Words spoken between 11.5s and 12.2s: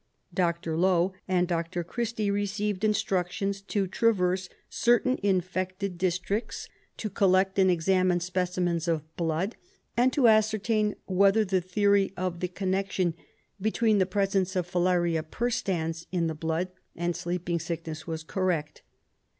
theory